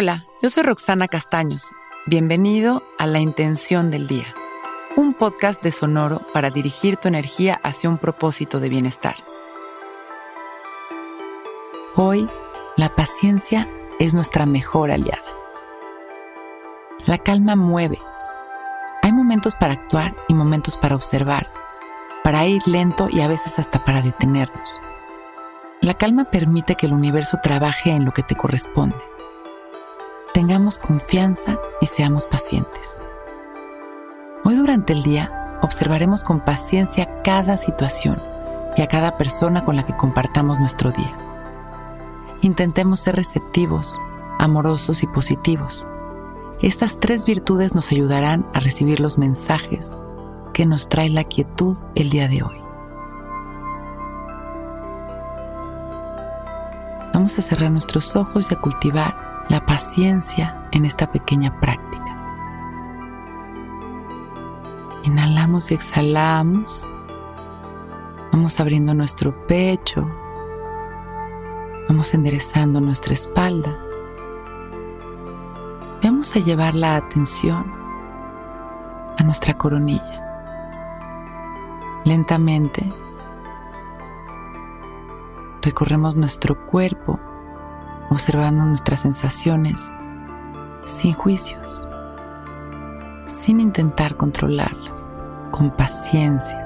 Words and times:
Hola, 0.00 0.26
yo 0.40 0.48
soy 0.48 0.62
Roxana 0.62 1.08
Castaños. 1.08 1.72
Bienvenido 2.06 2.84
a 3.00 3.08
La 3.08 3.18
Intención 3.18 3.90
del 3.90 4.06
Día, 4.06 4.32
un 4.94 5.12
podcast 5.12 5.60
de 5.60 5.72
Sonoro 5.72 6.24
para 6.32 6.50
dirigir 6.50 6.98
tu 6.98 7.08
energía 7.08 7.58
hacia 7.64 7.90
un 7.90 7.98
propósito 7.98 8.60
de 8.60 8.68
bienestar. 8.68 9.16
Hoy, 11.96 12.28
la 12.76 12.94
paciencia 12.94 13.68
es 13.98 14.14
nuestra 14.14 14.46
mejor 14.46 14.92
aliada. 14.92 15.24
La 17.06 17.18
calma 17.18 17.56
mueve. 17.56 17.98
Hay 19.02 19.12
momentos 19.12 19.56
para 19.56 19.72
actuar 19.72 20.14
y 20.28 20.34
momentos 20.34 20.76
para 20.76 20.94
observar, 20.94 21.50
para 22.22 22.46
ir 22.46 22.62
lento 22.68 23.08
y 23.10 23.20
a 23.22 23.26
veces 23.26 23.58
hasta 23.58 23.84
para 23.84 24.00
detenernos. 24.00 24.80
La 25.80 25.94
calma 25.94 26.26
permite 26.26 26.76
que 26.76 26.86
el 26.86 26.92
universo 26.92 27.40
trabaje 27.42 27.90
en 27.90 28.04
lo 28.04 28.14
que 28.14 28.22
te 28.22 28.36
corresponde. 28.36 29.17
Tengamos 30.38 30.78
confianza 30.78 31.58
y 31.80 31.86
seamos 31.86 32.24
pacientes. 32.24 33.00
Hoy 34.44 34.54
durante 34.54 34.92
el 34.92 35.02
día 35.02 35.58
observaremos 35.62 36.22
con 36.22 36.44
paciencia 36.44 37.22
cada 37.24 37.56
situación 37.56 38.22
y 38.76 38.82
a 38.82 38.86
cada 38.86 39.16
persona 39.16 39.64
con 39.64 39.74
la 39.74 39.84
que 39.84 39.96
compartamos 39.96 40.60
nuestro 40.60 40.92
día. 40.92 41.18
Intentemos 42.40 43.00
ser 43.00 43.16
receptivos, 43.16 43.96
amorosos 44.38 45.02
y 45.02 45.08
positivos. 45.08 45.88
Estas 46.62 47.00
tres 47.00 47.24
virtudes 47.24 47.74
nos 47.74 47.90
ayudarán 47.90 48.46
a 48.54 48.60
recibir 48.60 49.00
los 49.00 49.18
mensajes 49.18 49.90
que 50.54 50.66
nos 50.66 50.88
trae 50.88 51.10
la 51.10 51.24
quietud 51.24 51.76
el 51.96 52.10
día 52.10 52.28
de 52.28 52.44
hoy. 52.44 52.62
Vamos 57.12 57.36
a 57.36 57.42
cerrar 57.42 57.72
nuestros 57.72 58.14
ojos 58.14 58.52
y 58.52 58.54
a 58.54 58.60
cultivar 58.60 59.28
la 59.48 59.64
paciencia 59.64 60.68
en 60.72 60.84
esta 60.84 61.10
pequeña 61.10 61.58
práctica. 61.60 62.04
Inhalamos 65.04 65.70
y 65.70 65.74
exhalamos. 65.74 66.90
Vamos 68.30 68.60
abriendo 68.60 68.92
nuestro 68.94 69.46
pecho. 69.46 70.06
Vamos 71.88 72.12
enderezando 72.12 72.80
nuestra 72.80 73.14
espalda. 73.14 73.74
Vamos 76.02 76.36
a 76.36 76.40
llevar 76.40 76.74
la 76.74 76.96
atención 76.96 77.72
a 79.16 79.22
nuestra 79.24 79.56
coronilla. 79.56 80.24
Lentamente 82.04 82.92
recorremos 85.62 86.16
nuestro 86.16 86.66
cuerpo 86.66 87.18
observando 88.10 88.64
nuestras 88.64 89.00
sensaciones 89.00 89.92
sin 90.84 91.12
juicios, 91.12 91.86
sin 93.26 93.60
intentar 93.60 94.16
controlarlas, 94.16 95.16
con 95.50 95.70
paciencia. 95.70 96.64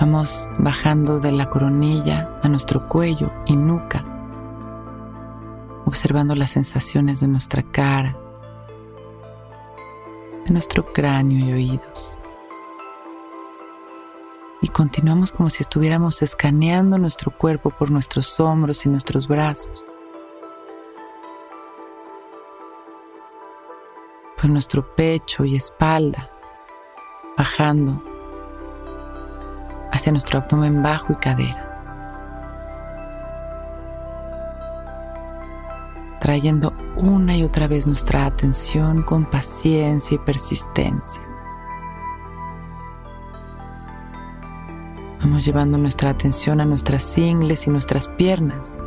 Vamos 0.00 0.48
bajando 0.58 1.20
de 1.20 1.32
la 1.32 1.48
coronilla 1.48 2.28
a 2.42 2.48
nuestro 2.48 2.88
cuello 2.88 3.32
y 3.46 3.56
nuca, 3.56 4.04
observando 5.86 6.34
las 6.34 6.50
sensaciones 6.50 7.20
de 7.20 7.28
nuestra 7.28 7.62
cara, 7.62 8.16
de 10.46 10.52
nuestro 10.52 10.92
cráneo 10.92 11.46
y 11.46 11.52
oídos 11.52 12.18
y 14.66 14.68
continuamos 14.68 15.30
como 15.30 15.48
si 15.48 15.62
estuviéramos 15.62 16.22
escaneando 16.22 16.98
nuestro 16.98 17.30
cuerpo 17.30 17.70
por 17.70 17.92
nuestros 17.92 18.40
hombros 18.40 18.84
y 18.84 18.88
nuestros 18.88 19.28
brazos, 19.28 19.84
por 24.34 24.50
nuestro 24.50 24.84
pecho 24.96 25.44
y 25.44 25.54
espalda, 25.54 26.32
bajando 27.38 28.02
hacia 29.92 30.10
nuestro 30.10 30.40
abdomen 30.40 30.82
bajo 30.82 31.12
y 31.12 31.16
cadera. 31.16 31.62
trayendo 36.18 36.72
una 36.96 37.36
y 37.36 37.44
otra 37.44 37.68
vez 37.68 37.86
nuestra 37.86 38.26
atención 38.26 39.04
con 39.04 39.26
paciencia 39.26 40.16
y 40.16 40.18
persistencia. 40.18 41.25
Vamos 45.20 45.46
llevando 45.46 45.78
nuestra 45.78 46.10
atención 46.10 46.60
a 46.60 46.66
nuestras 46.66 47.16
ingles 47.16 47.66
y 47.66 47.70
nuestras 47.70 48.08
piernas, 48.08 48.84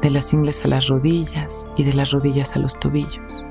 de 0.00 0.10
las 0.10 0.32
ingles 0.32 0.64
a 0.64 0.68
las 0.68 0.86
rodillas 0.88 1.66
y 1.76 1.84
de 1.84 1.92
las 1.92 2.10
rodillas 2.10 2.56
a 2.56 2.58
los 2.58 2.78
tobillos. 2.80 3.44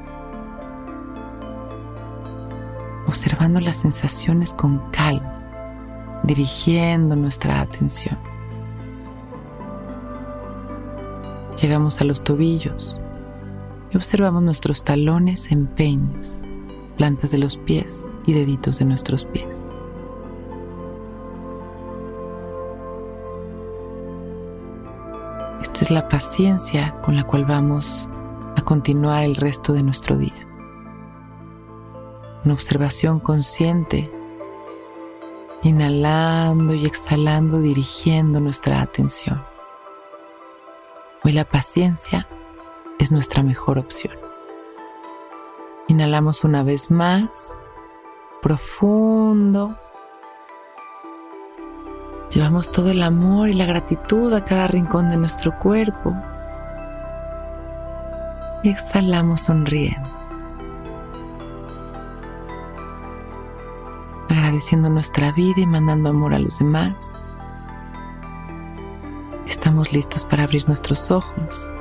Observando 3.08 3.59
las 3.59 3.75
sensaciones 3.75 4.52
con 4.53 4.80
calma, 4.90 6.22
dirigiendo 6.24 7.16
nuestra 7.16 7.62
atención. 7.62 8.18
Llegamos 11.62 12.02
a 12.02 12.03
los 12.03 12.24
tobillos 12.24 13.00
y 13.92 13.97
observamos 13.97 14.42
nuestros 14.42 14.84
talones 14.84 15.52
en 15.52 15.68
peines, 15.68 16.44
plantas 16.97 17.30
de 17.30 17.38
los 17.38 17.58
pies 17.58 18.08
y 18.25 18.34
deditos 18.34 18.80
de 18.80 18.86
nuestros 18.86 19.25
pies. 19.25 19.68
Es 25.84 25.92
la 25.92 26.08
paciencia 26.08 26.96
con 27.02 27.18
la 27.18 27.26
cual 27.26 27.44
vamos 27.44 28.08
a 28.56 28.62
continuar 28.62 29.26
el 29.26 29.36
resto 29.36 29.74
de 29.74 29.84
nuestro 29.84 30.18
día. 30.18 30.48
Una 32.46 32.54
observación 32.54 33.20
consciente, 33.20 34.10
inhalando 35.62 36.74
y 36.74 36.86
exhalando, 36.86 37.60
dirigiendo 37.60 38.40
nuestra 38.40 38.82
atención. 38.82 39.44
Hoy 41.22 41.34
la 41.34 41.44
paciencia 41.44 42.30
es 42.98 43.12
nuestra 43.12 43.44
mejor 43.44 43.78
opción. 43.78 44.16
Inhalamos 45.90 46.46
una 46.46 46.64
vez 46.64 46.92
más, 46.92 47.54
profundo 48.42 49.78
Llevamos 52.34 52.72
todo 52.72 52.90
el 52.90 53.04
amor 53.04 53.50
y 53.50 53.54
la 53.54 53.68
gratitud 53.68 54.34
a 54.34 54.44
cada 54.44 54.68
rincón 54.68 55.08
de 55.12 55.18
nuestro 55.18 55.58
cuerpo. 55.60 56.16
Y 58.64 58.70
exhalamos 58.70 59.42
sonriendo. 59.42 60.10
Agradeciendo 64.30 64.90
nuestra 64.90 65.32
vida 65.32 65.62
y 65.62 65.68
mandando 65.68 66.10
amor 66.10 66.34
a 66.34 66.40
los 66.40 66.58
demás. 66.58 66.96
Estamos 69.46 69.94
listos 69.94 70.26
para 70.26 70.44
abrir 70.44 70.66
nuestros 70.66 71.12
ojos 71.12 71.72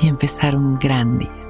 y 0.00 0.08
empezar 0.08 0.54
un 0.54 0.78
gran 0.78 1.18
día. 1.18 1.49